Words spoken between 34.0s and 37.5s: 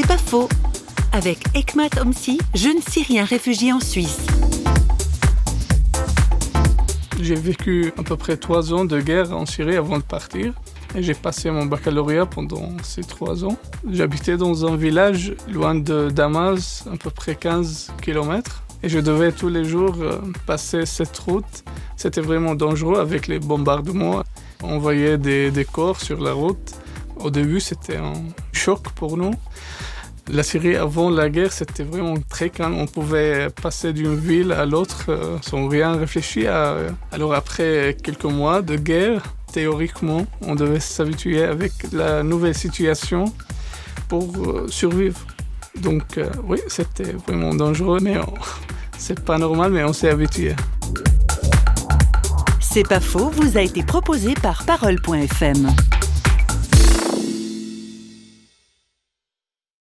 ville à l'autre euh, sans rien réfléchir. Alors